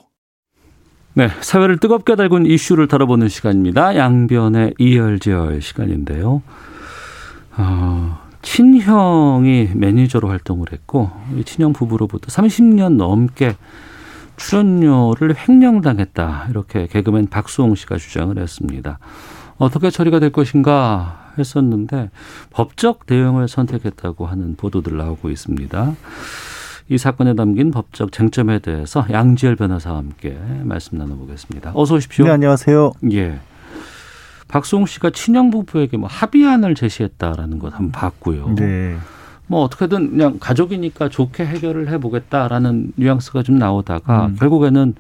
[1.14, 3.96] 네, 사회를 뜨겁게 달군 이슈를 다뤄보는 시간입니다.
[3.96, 6.42] 양변의 이열지열 시간인데요.
[7.58, 13.56] 어, 친형이 매니저로 활동을 했고 이 친형 부부로부터 30년 넘게
[14.38, 19.00] 출연료를 횡령당했다 이렇게 개그맨 박수홍 씨가 주장을 했습니다.
[19.58, 22.10] 어떻게 처리가 될 것인가 했었는데
[22.52, 25.96] 법적 대응을 선택했다고 하는 보도들 나오고 있습니다.
[26.89, 31.72] 이 사건에 담긴 법적 쟁점에 대해서 양지열 변호사와 함께 말씀 나눠보겠습니다.
[31.76, 32.26] 어서 오십시오.
[32.26, 32.91] 네, 안녕하세요.
[33.12, 33.39] 예.
[34.48, 38.56] 박수홍 씨가 친형 부부에게 뭐 합의안을 제시했다라는 것 한번 봤고요.
[38.56, 38.96] 네.
[39.48, 44.36] 뭐 어떻게든 그냥 가족이니까 좋게 해결을 해보겠다라는 뉘앙스가 좀 나오다가 음.
[44.36, 44.96] 결국에는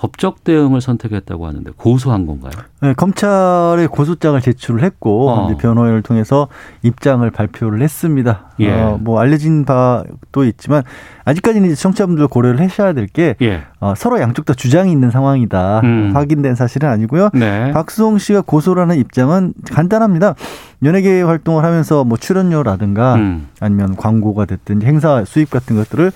[0.00, 2.52] 법적 대응을 선택했다고 하는데 고소한 건가요?
[2.80, 5.56] 네, 검찰에 고소장을 제출을 했고 어.
[5.58, 6.48] 변호인을 통해서
[6.82, 8.46] 입장을 발표를 했습니다.
[8.60, 8.70] 예.
[8.70, 10.84] 어, 뭐 알려진 바도 있지만
[11.26, 13.60] 아직까지는 청취자분들 고려를 하셔야 될게 예.
[13.78, 15.80] 어, 서로 양쪽 다 주장이 있는 상황이다.
[15.84, 16.12] 음.
[16.14, 17.28] 확인된 사실은 아니고요.
[17.34, 17.70] 네.
[17.72, 20.34] 박수홍 씨가 고소를 하는 입장은 간단합니다.
[20.82, 23.48] 연예계 활동을 하면서 뭐 출연료라든가 음.
[23.60, 26.10] 아니면 광고가 됐든 행사 수입 같은 것들을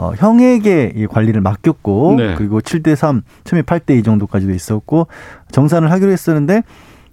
[0.00, 2.34] 어, 형에게 이 관리를 맡겼고 네.
[2.34, 5.08] 그리고 7대 3, 처음에 8대 2 정도까지도 있었고
[5.52, 6.62] 정산을 하기로 했었는데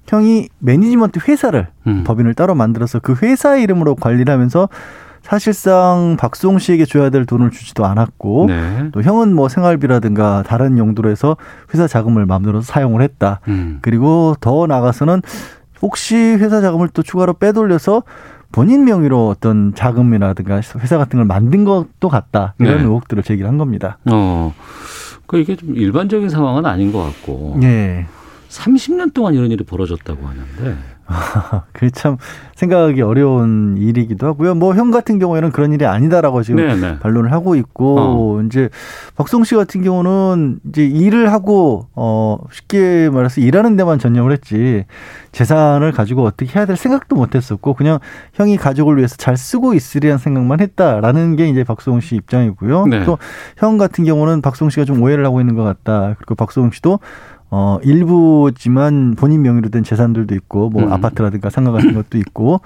[0.08, 2.06] 형이 매니지먼트 회사를 음.
[2.06, 4.70] 법인을 따로 만들어서 그 회사 이름으로 관리를 하면서
[5.22, 8.90] 사실상 박수홍 씨에게 줘야 될 돈을 주지도 않았고 네.
[8.94, 11.36] 또 형은 뭐 생활비라든가 다른 용도로 해서
[11.74, 13.42] 회사 자금을 마음대로 사용을 했다.
[13.50, 13.80] 음.
[13.82, 15.22] 그리고 더 나가서는
[15.82, 18.04] 혹시 회사 자금을 또 추가로 빼돌려서
[18.52, 22.84] 본인 명의로 어떤 자금이라든가 회사 같은 걸 만든 것도 같다 이런 네.
[22.84, 23.98] 의혹들을 제기한 겁니다.
[24.06, 24.54] 어,
[25.26, 27.58] 그 이게 좀 일반적인 상황은 아닌 것 같고.
[27.60, 28.06] 네.
[28.50, 30.78] 30년 동안 이런 일이 벌어졌다고 하는데.
[31.74, 32.18] 그게 참
[32.56, 34.56] 생각하기 어려운 일이기도 하고요.
[34.56, 36.76] 뭐 형 같은 경우에는 그런 일이 아니다라고 지금 네네.
[36.76, 37.00] 네.
[37.00, 38.42] 반론을 하고 있고 어.
[38.44, 38.70] 이제
[39.16, 44.86] 박성 씨 같은 경우는 이제 일을 하고 어 쉽게 말해서 일하는 데만 전념을 했지
[45.32, 48.00] 재산을 가지고 어떻게 해야 될 생각도 못 했었고 그냥
[48.34, 52.86] 형이 가족을 위해서 잘 쓰고 있으리란 생각만 했다라는 게 이제 박수홍 씨 입장이고요.
[52.88, 53.04] 네.
[53.06, 56.16] 또형 같은 경우는 박수홍 씨가 좀 오해를 하고 있는 것 같다.
[56.18, 57.00] 그리고 박수홍 씨도
[57.50, 60.92] 어, 일부지만 본인 명의로 된 재산들도 있고, 뭐, 음.
[60.92, 62.60] 아파트라든가 상가 같은 것도 있고,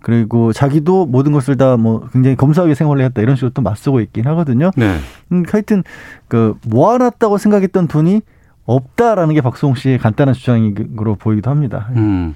[0.00, 4.26] 그리고 자기도 모든 것을 다 뭐 굉장히 검소하게 생활을 했다, 이런 식으로 또 맞서고 있긴
[4.28, 4.70] 하거든요.
[4.76, 4.96] 네.
[5.32, 5.82] 음, 하여튼,
[6.28, 8.20] 그, 모아놨다고 생각했던 돈이
[8.64, 11.88] 없다라는 게 박수홍 씨의 간단한 주장으로 보이기도 합니다.
[11.96, 12.34] 음.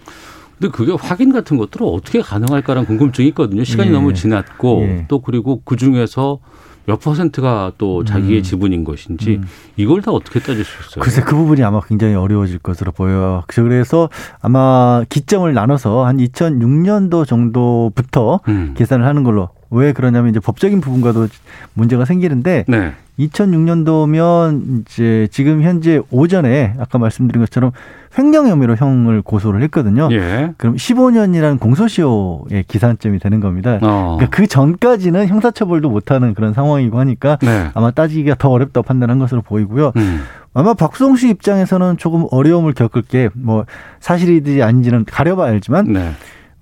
[0.59, 3.65] 근데 그게 확인 같은 것들은 어떻게 가능할까라는 궁금증이 있거든요.
[3.65, 3.93] 시간이 예.
[3.93, 5.05] 너무 지났고, 예.
[5.09, 6.39] 또 그리고 그 중에서
[6.87, 8.43] 몇 퍼센트가 또 자기의 음.
[8.43, 9.45] 지분인 것인지 음.
[9.77, 11.03] 이걸 다 어떻게 따질 수 있어요?
[11.03, 13.45] 글쎄 그 부분이 아마 굉장히 어려워질 것으로 보여요.
[13.47, 14.09] 그래서
[14.41, 18.75] 아마 기점을 나눠서 한 2006년도 정도부터 음.
[18.77, 21.29] 계산을 하는 걸로 왜 그러냐면 이제 법적인 부분과도
[21.75, 22.93] 문제가 생기는데 네.
[23.19, 27.73] 2006년도면 이제 지금 현재 오전에 아까 말씀드린 것처럼
[28.19, 30.09] 횡령 혐의로 형을 고소를 했거든요.
[30.13, 30.53] 예.
[30.59, 33.79] 그럼 15년이라는 공소시효의 기산점이 되는 겁니다.
[33.83, 34.17] 어.
[34.19, 37.71] 그러니까 그 전까지는 형사처벌도 못하는 그런 상황이고 하니까 네.
[37.75, 39.93] 아마 따지기가 더 어렵다고 판단한 것으로 보이고요.
[39.97, 40.23] 음.
[40.55, 43.65] 아마 박수홍 씨 입장에서는 조금 어려움을 겪을 게 뭐
[44.01, 46.11] 사실이든지 아닌지는 가려봐야 알지만 네.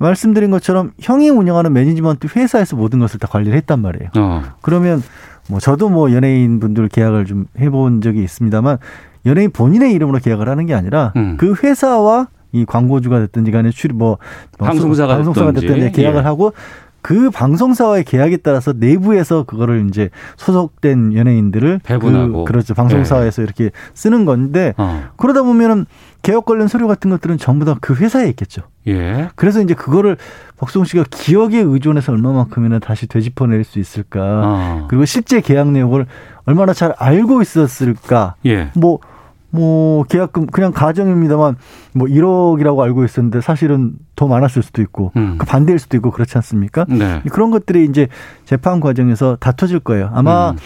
[0.01, 4.11] 말씀드린 것처럼 형이 운영하는 매니지먼트 회사에서 모든 것을 다 관리를 했단 말이에요.
[4.19, 4.43] 어.
[4.63, 5.03] 그러면
[5.49, 8.79] 뭐 저도 뭐 연예인 분들 계약을 좀 해본 적이 있습니다만
[9.27, 11.37] 연예인 본인의 이름으로 계약을 하는 게 아니라 음.
[11.39, 14.19] 그 회사와 이 광고주가 됐든지 간에 출입 뭐,
[14.59, 16.25] 뭐 방송사가, 방송사가 됐든지 계약을 예.
[16.25, 16.53] 하고
[17.03, 23.45] 그 방송사와의 계약에 따라서 내부에서 그거를 이제 소속된 연예인들을 배분하고 그, 그렇죠 방송사에서 네.
[23.45, 25.05] 이렇게 쓰는 건데 어.
[25.17, 25.87] 그러다 보면은
[26.23, 28.63] 개혁 관련 서류 같은 것들은 전부 다 그 회사에 있겠죠.
[28.87, 29.29] 예.
[29.35, 30.17] 그래서 이제 그거를
[30.59, 34.43] 박수홍 씨가 기억에 의존해서 얼마만큼이나 다시 되짚어낼 수 있을까.
[34.45, 34.87] 어.
[34.89, 36.07] 그리고 실제 계약 내용을
[36.45, 38.37] 얼마나 잘 알고 있었을까.
[38.47, 38.71] 예.
[38.75, 39.01] 뭐
[39.51, 41.57] 뭐 계약금 그냥 가정입니다만
[41.93, 45.37] 뭐 1억이라고 알고 있었는데 사실은 더 많았을 수도 있고 음.
[45.39, 46.87] 그 반대일 수도 있고 그렇지 않습니까?
[46.89, 47.23] 네.
[47.33, 48.09] 그런 것들이 이제
[48.45, 50.11] 재판 과정에서 다퉈질 거예요.
[50.15, 50.57] 아마 음.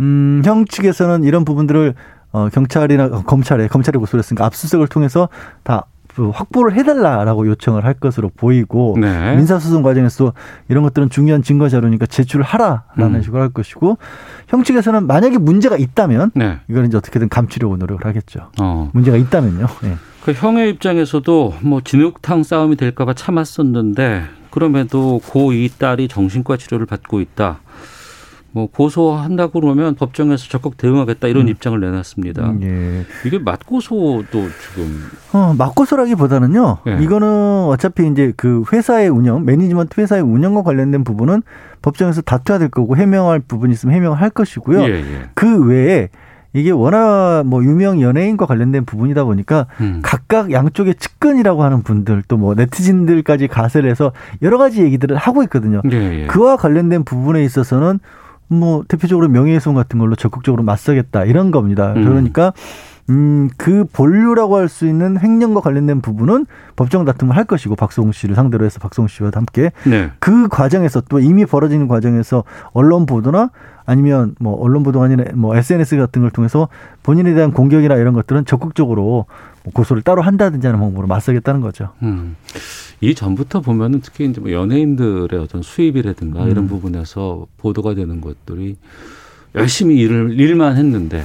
[0.00, 1.94] 음, 형 측에서는 이런 부분들을
[2.32, 5.28] 어, 경찰이나 어, 검찰에 검찰에 고소를 했으니까 압수수색을 통해서
[5.62, 5.86] 다그
[6.28, 9.36] 확보를 해달라라고 요청을 할 것으로 보이고 네.
[9.36, 10.34] 민사소송 과정에서
[10.68, 13.22] 이런 것들은 중요한 증거 자료니까 제출을 하라라는 음.
[13.22, 13.96] 식으로 할 것이고
[14.48, 16.58] 형 측에서는 만약에 문제가 있다면 네.
[16.68, 18.50] 이건 이제 어떻게든 감추려고 노력을 하겠죠.
[18.60, 18.90] 어.
[18.92, 19.66] 문제가 있다면요.
[19.82, 19.96] 네.
[20.24, 27.60] 그 형의 입장에서도 뭐 진흙탕 싸움이 될까봐 참았었는데 그럼에도 고2 딸이 정신과 치료를 받고 있다.
[28.52, 31.48] 뭐 고소한다고 그러면 법정에서 적극 대응하겠다 이런 음.
[31.48, 32.50] 입장을 내놨습니다.
[32.50, 33.28] 음, 예.
[33.28, 36.78] 이게 맞고소도 지금 어, 맞고소라기보다는요.
[36.88, 36.98] 예.
[37.00, 37.28] 이거는
[37.68, 41.42] 어차피 이제 그 회사의 운영, 매니지먼트 회사의 운영과 관련된 부분은
[41.82, 44.82] 법정에서 다투어야 될 거고 해명할 부분 이 있으면 해명을 할 것이고요.
[44.82, 45.22] 예, 예.
[45.34, 46.08] 그 외에
[46.52, 50.00] 이게 워낙 뭐 유명 연예인과 관련된 부분이다 보니까 음.
[50.02, 55.80] 각각 양쪽의 측근이라고 하는 분들 또 뭐 네티즌들까지 가세를 해서 여러 가지 얘기들을 하고 있거든요.
[55.92, 56.26] 예, 예.
[56.26, 58.00] 그와 관련된 부분에 있어서는
[58.50, 61.92] 뭐 대표적으로 명예훼손 같은 걸로 적극적으로 맞서겠다 이런 겁니다.
[61.96, 62.04] 음.
[62.04, 62.52] 그러니까
[63.08, 68.36] 음, 그 본류라고 할 수 있는 횡령과 관련된 부분은 법정 다툼을 할 것이고 박성웅 씨를
[68.36, 70.10] 상대로 해서 박성웅 씨와 함께 네.
[70.20, 73.50] 그 과정에서 또 이미 벌어지는 과정에서 언론 보도나
[73.84, 76.68] 아니면 뭐 언론 보도가 아니라 뭐 SNS 같은 걸 통해서
[77.02, 79.26] 본인에 대한 공격이나 이런 것들은 적극적으로 뭐
[79.74, 81.90] 고소를 따로 한다든지 하는 방법으로 맞서겠다는 거죠.
[82.02, 82.36] 음.
[83.00, 86.50] 이 전부터 보면은 특히 이제 뭐 연예인들의 어떤 수입이라든가 음.
[86.50, 88.76] 이런 부분에서 보도가 되는 것들이
[89.54, 91.24] 열심히 일을 일만 했는데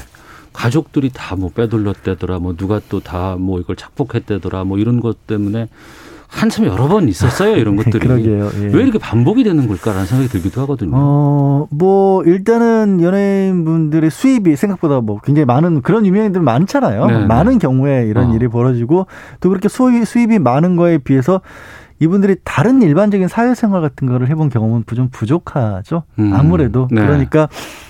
[0.54, 5.68] 가족들이 다 뭐 빼돌렸대더라 뭐 누가 또 다 뭐 이걸 착복했대더라 뭐 이런 것 때문에
[6.28, 8.50] 한참 여러 번 있었어요 이런 것들이 그러게요.
[8.62, 8.66] 예.
[8.68, 10.92] 왜 이렇게 반복이 되는 걸까라는 생각이 들기도 하거든요.
[10.96, 17.06] 어 뭐 일단은 연예인분들의 수입이 생각보다 뭐 굉장히 많은 그런 유명인들 많잖아요.
[17.06, 17.26] 네네.
[17.26, 18.36] 많은 경우에 이런 어.
[18.36, 19.08] 일이 벌어지고
[19.40, 21.42] 또 그렇게 수입, 수입이 많은 거에 비해서
[22.00, 26.04] 이분들이 다른 일반적인 사회생활 같은 거를 해본 경험은 좀 부족하죠.
[26.20, 26.34] 음.
[26.34, 27.02] 아무래도 네.
[27.02, 27.48] 그러니까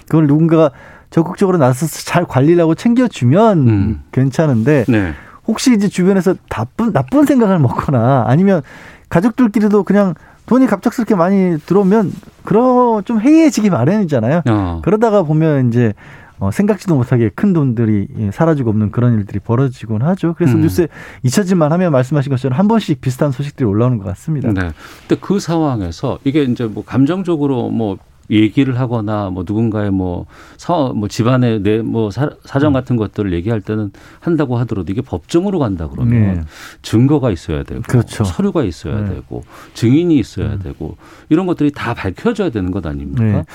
[0.07, 0.71] 그걸 누군가가
[1.09, 4.01] 적극적으로 나서서 잘 관리를 하고 챙겨주면 음.
[4.11, 4.85] 괜찮은데.
[4.87, 5.13] 네.
[5.47, 8.61] 혹시 이제 주변에서 나쁜 나쁜 생각을 먹거나 아니면
[9.09, 10.13] 가족들끼리도 그냥
[10.45, 12.11] 돈이 갑작스럽게 많이 들어오면
[12.43, 14.41] 그런 좀 해이해지기 마련이잖아요.
[14.47, 14.81] 어.
[14.83, 15.93] 그러다가 보면 이제
[16.37, 20.33] 어, 생각지도 못하게 큰 돈들이 예, 사라지고 없는 그런 일들이 벌어지곤 하죠.
[20.37, 20.61] 그래서 음.
[20.61, 20.87] 뉴스에
[21.23, 24.51] 잊혀질만 하면 말씀하신 것처럼 한 번씩 비슷한 소식들이 올라오는 것 같습니다.
[24.51, 24.71] 네.
[25.07, 27.97] 근데 그 상황에서 이게 이제 뭐 감정적으로 뭐
[28.29, 30.25] 얘기를 하거나 뭐 누군가의 뭐,
[30.57, 32.73] 사, 뭐 집안의 내 뭐 사정 음.
[32.73, 36.41] 같은 것들을 얘기할 때는 한다고 하더라도 이게 법정으로 간다 그러면 네.
[36.81, 38.23] 증거가 있어야 되고 그렇죠.
[38.23, 39.15] 서류가 있어야 네.
[39.15, 40.59] 되고 증인이 있어야 음.
[40.63, 40.97] 되고
[41.29, 43.23] 이런 것들이 다 밝혀져야 되는 것 아닙니까?
[43.23, 43.45] 네.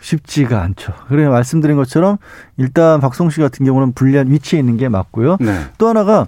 [0.00, 0.92] 쉽지가 않죠.
[1.08, 2.18] 그래 말씀드린 것처럼
[2.58, 5.38] 일단 박성 씨 같은 경우는 불리한 위치에 있는 게 맞고요.
[5.40, 5.60] 네.
[5.78, 6.26] 또 하나가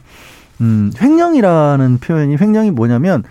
[0.63, 3.23] 음, 횡령이라는 표현이 횡령이 뭐냐면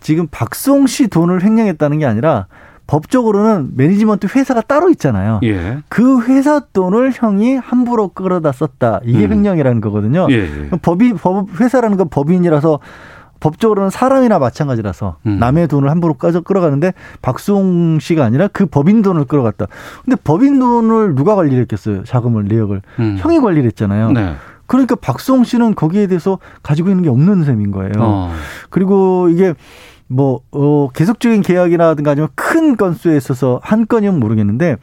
[0.00, 2.46] 지금 박송 씨 돈을 횡령했다는 게 아니라
[2.92, 5.40] 법적으로는 매니지먼트 회사가 따로 있잖아요.
[5.44, 5.78] 예.
[5.88, 9.00] 그 회사 돈을 형이 함부로 끌어다 썼다.
[9.04, 9.32] 이게 음.
[9.32, 10.26] 횡령이라는 거거든요.
[10.28, 10.68] 예, 예.
[10.82, 12.80] 법이 법 회사라는 건 법인이라서
[13.40, 15.38] 법적으로는 사람이나 마찬가지라서 음.
[15.38, 19.68] 남의 돈을 함부로 꺼져 끌어가는데 박수홍 씨가 아니라 그 법인 돈을 끌어갔다.
[20.04, 22.04] 근데 법인 돈을 누가 관리를 했겠어요?
[22.04, 23.16] 자금을 내역을 음.
[23.18, 24.12] 형이 관리를 했잖아요.
[24.12, 24.34] 네.
[24.66, 27.92] 그러니까 박수홍 씨는 거기에 대해서 가지고 있는 게 없는 셈인 거예요.
[27.98, 28.32] 어.
[28.68, 29.54] 그리고 이게
[30.12, 34.76] 뭐, 어, 계속적인 계약이라든가 아니면 큰 건수에 있어서 한 건이면 모르겠는데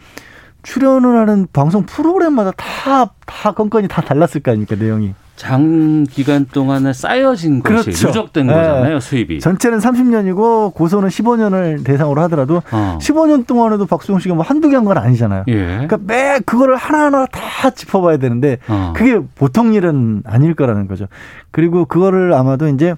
[0.64, 5.14] 출연을 하는 방송 프로그램마다 다, 다 건건이 다 달랐을 거 아닙니까, 내용이.
[5.38, 7.92] 장기간 동안에 쌓여진 그렇죠.
[7.92, 8.54] 것이 누적된 네.
[8.54, 9.40] 거잖아요, 수입이.
[9.40, 12.98] 전체는 30년이고 고소는 15년을 대상으로 하더라도 어.
[13.02, 15.46] 15년 동안에도 박수홍 씨가 뭐 한두 개 한 건 아니잖아요.
[15.48, 15.54] 예.
[15.54, 18.92] 그러니까 매 그거를 하나하나 다 짚어봐야 되는데 어.
[18.94, 21.06] 그게 보통 일은 아닐 거라는 거죠.
[21.52, 22.96] 그리고 그거를 아마도 이제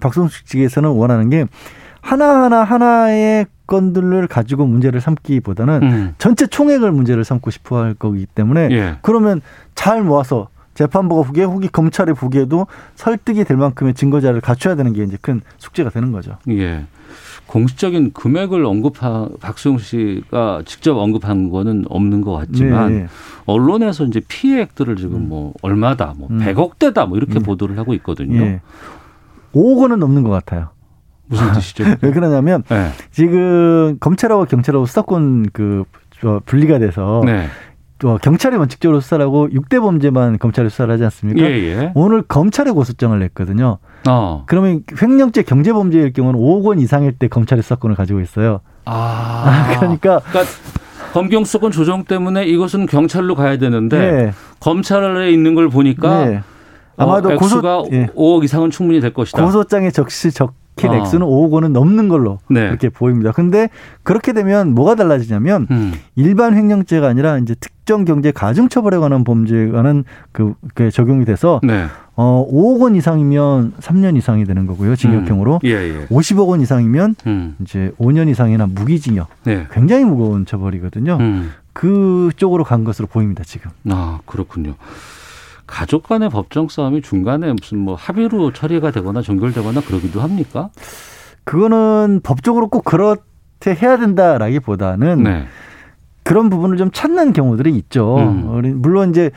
[0.00, 1.46] 박성식 측에서는 원하는 게
[2.00, 6.14] 하나하나 하나의 건들을 가지고 문제를 삼기보다는 음.
[6.18, 8.96] 전체 총액을 문제를 삼고 싶어 할 거기 때문에 예.
[9.02, 9.40] 그러면
[9.74, 15.04] 잘 모아서 재판부가 보기에 혹이 검찰이 보기에도 설득이 될 만큼의 증거 자료를 갖춰야 되는 게
[15.04, 16.36] 이제 큰 숙제가 되는 거죠.
[16.48, 16.86] 예.
[17.46, 23.06] 공식적인 금액을 언급한 박수영 씨가 직접 언급한 거는 없는 것 같지만 네.
[23.44, 25.28] 언론에서 이제 피해액들을 지금 음.
[25.28, 26.38] 뭐 얼마다 뭐 음.
[26.38, 27.42] 100억 대다 뭐 이렇게 음.
[27.42, 28.40] 보도를 하고 있거든요.
[28.40, 28.60] 네.
[29.54, 30.70] 5억 원은 넘는 것 같아요.
[31.26, 31.84] 무슨 뜻이죠?
[32.02, 32.90] 왜 그러냐면 네.
[33.10, 35.84] 지금 검찰하고 경찰하고 수사권 그
[36.44, 37.46] 분리가 돼서 네.
[37.98, 41.42] 또 경찰이 원칙적으로 수사를 하고 6대 범죄만 검찰이 수사를 하지 않습니까?
[41.42, 41.92] 예, 예.
[41.94, 43.78] 오늘 검찰에 고소장을 냈거든요.
[44.08, 44.44] 어.
[44.46, 48.60] 그러면 횡령죄 경제범죄일 경우는 5억 원 이상일 때 검찰이 수사권을 가지고 있어요.
[48.86, 50.50] 아, 아 그러니까, 그러니까
[51.12, 54.32] 검경 수사권 조정 때문에 이것은 경찰로 가야 되는데 네.
[54.60, 56.42] 검찰에 있는 걸 보니까 네.
[57.00, 58.06] 아마도 어, 고소가 예.
[58.08, 59.44] 5억 이상은 충분히 될 것이다.
[59.44, 60.94] 고소장에 적시 적힌 어.
[60.96, 62.66] 액수는 5억 원은 넘는 걸로 네.
[62.66, 63.32] 그렇게 보입니다.
[63.32, 63.68] 근데
[64.02, 65.92] 그렇게 되면 뭐가 달라지냐면 음.
[66.16, 71.86] 일반 횡령죄가 아니라 이제 특정 경제 가중 처벌에 관한 범죄가는 그, 그 적용이 돼서 네.
[72.16, 74.94] 어 5억 원 이상이면 3년 이상이 되는 거고요.
[74.94, 75.60] 징역형으로.
[75.64, 75.66] 음.
[75.66, 76.06] 예, 예.
[76.08, 77.56] 50억 원 이상이면 음.
[77.62, 79.28] 이제 5년 이상이나 무기징역.
[79.44, 79.66] 네.
[79.72, 81.16] 굉장히 무거운 처벌이거든요.
[81.18, 81.52] 음.
[81.72, 83.70] 그쪽으로 간 것으로 보입니다, 지금.
[83.88, 84.74] 아, 그렇군요.
[85.70, 90.68] 가족 간의 법정 싸움이 중간에 무슨 뭐 합의로 처리가 되거나 종결되거나 그러기도 합니까?
[91.44, 95.44] 그거는 법적으로 꼭 그렇게 해야 된다라기보다는 네.
[96.24, 98.18] 그런 부분을 좀 찾는 경우들이 있죠.
[98.18, 98.80] 음.
[98.82, 99.30] 물론 이제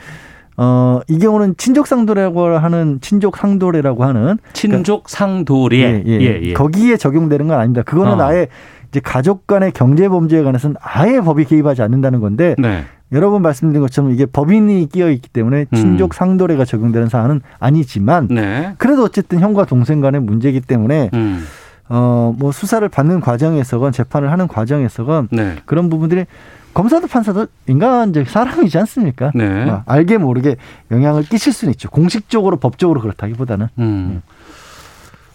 [0.56, 6.40] 어, 이 경우는 친족 상도례라고 하는 친족 상도례라고 하는 친족 상도례 그러니까, 예, 예, 예,
[6.42, 6.52] 예.
[6.52, 7.82] 거기에 적용되는 건 아닙니다.
[7.82, 8.24] 그거는 어.
[8.24, 8.48] 아예
[8.88, 12.84] 이제 가족 간의 경제 범죄에 관해서는 아예 법이 개입하지 않는다는 건데 네.
[13.12, 15.76] 여러 번 말씀드린 것처럼 이게 법인이 끼어 있기 때문에 음.
[15.76, 18.74] 친족 상도례가 적용되는 사안은 아니지만 네.
[18.78, 21.44] 그래도 어쨌든 형과 동생 간의 문제이기 때문에 음.
[21.88, 25.56] 어뭐 수사를 받는 과정에서건 재판을 하는 과정에서건 네.
[25.66, 26.24] 그런 부분들이
[26.72, 29.30] 검사도 판사도 인간적 사람이지 않습니까?
[29.34, 29.70] 네.
[29.70, 30.56] 어, 알게 모르게
[30.90, 31.88] 영향을 끼칠 수는 있죠.
[31.88, 33.68] 공식적으로 법적으로 그렇다기보다는.
[33.78, 34.10] 음.
[34.14, 34.34] 네.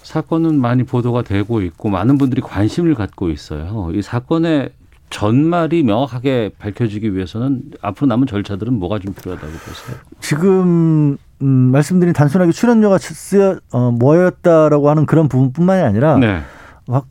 [0.03, 3.89] 사건은 많이 보도가 되고 있고 많은 분들이 관심을 갖고 있어요.
[3.93, 4.71] 이 사건의
[5.09, 9.97] 전말이 명확하게 밝혀지기 위해서는 앞으로 남은 절차들은 뭐가 좀 필요하다고 보세요?
[10.19, 16.41] 지금 음, 말씀드린 단순하게 출연료가 쓰여 어, 모였다라고 하는 그런 부분뿐만이 아니라 네.
[16.87, 17.01] 어,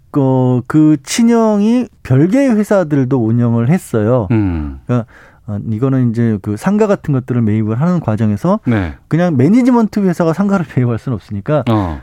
[0.66, 4.26] 그 친형이 별개의 회사들도 운영을 했어요.
[4.30, 4.80] 음.
[4.86, 5.08] 그러니까
[5.46, 8.94] 어, 이거는 이제 그 상가 같은 것들을 매입을 하는 과정에서 네.
[9.08, 12.00] 그냥 매니지먼트 회사가 상가를 매입할 수는 없으니까 어.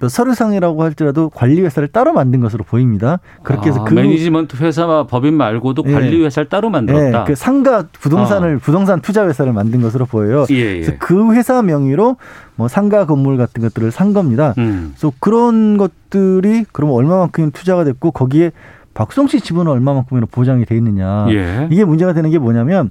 [0.00, 3.20] 뭐 서류상이라고 할지라도 관리 회사를 따로 만든 것으로 보입니다.
[3.42, 5.92] 그렇게 해서 아, 그 매니지먼트 회사와 법인 말고도 예.
[5.92, 7.20] 관리 회사를 따로 만들었다.
[7.20, 8.58] 예, 그 상가 부동산을 아.
[8.58, 10.46] 부동산 투자 회사를 만든 것으로 보여요.
[10.50, 10.80] 예, 예.
[10.80, 12.16] 그래서 그 회사 명의로
[12.56, 14.54] 뭐 상가 건물 같은 것들을 산 겁니다.
[14.56, 14.94] 음.
[14.96, 18.52] 그래서 그런 것들이 그럼 얼마만큼 투자가 됐고 거기에
[18.94, 21.26] 박송 씨 지분은 얼마만큼이나 보장이 돼 있느냐.
[21.28, 21.68] 예.
[21.70, 22.90] 이게 문제가 되는 게 뭐냐면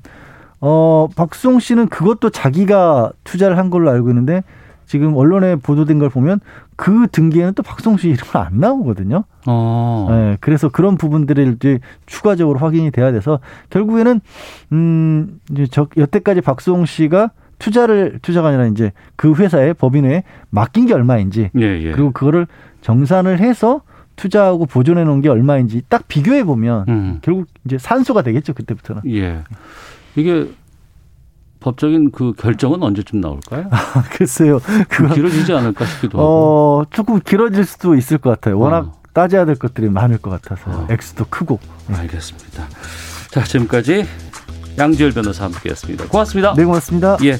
[0.61, 4.43] 어 박송 씨는 그것도 자기가 투자를 한 걸로 알고 있는데
[4.89, 6.39] 지금 언론에 보도된 걸 보면
[6.75, 9.23] 그 등기에는 또 박성수 이름 안 나오거든요.
[9.45, 10.07] 어.
[10.09, 14.19] 네, 그래서 그런 부분들을 이제 추가적으로 확인이 돼야 돼서 결국에는
[14.71, 20.95] 음 이제 저 여태까지 박수홍 씨가 투자를 투자가 아니라 이제 그 회사의 법인에 맡긴 게
[20.95, 21.91] 얼마인지 예, 예.
[21.91, 22.47] 그리고 그거를
[22.81, 23.81] 정산을 해서
[24.15, 27.19] 투자하고 보존해 놓은 게 얼마인지 딱 비교해 보면 음.
[27.21, 29.03] 결국 이제 산소가 되겠죠 그때부터는.
[29.11, 29.43] 예.
[30.15, 30.47] 이게
[31.59, 33.67] 법적인 그 결정은 언제쯤 나올까요?
[33.71, 34.59] 아, 글쎄요.
[34.87, 36.27] 그 길어지지 않을까 싶기도 하고.
[36.27, 38.57] 어, 조금 길어질 수도 있을 것 같아요.
[38.59, 38.99] 워낙 어.
[39.13, 40.87] 따져야 될 것들이 많을 것 같아서 어.
[40.89, 41.59] 액수도 크고.
[41.91, 42.67] 알겠습니다.
[43.31, 44.05] 자, 지금까지
[44.77, 46.07] 양지열 변호사 함께했습니다.
[46.07, 46.53] 고맙습니다.
[46.55, 47.17] 네, 고맙습니다.
[47.23, 47.37] 예.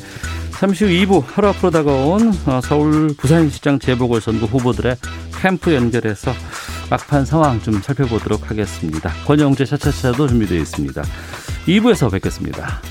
[0.60, 4.98] 잠시 후 2부 하루 앞으로 다가온 어, 서울 부산시장 재보궐선거 후보들의
[5.42, 6.34] 캠프 연결해서
[6.90, 9.10] 막판 상황 좀 살펴보도록 하겠습니다.
[9.26, 11.02] 권영재 차차차도 준비되어 있습니다.
[11.66, 12.82] 2부에서 뵙겠습니다.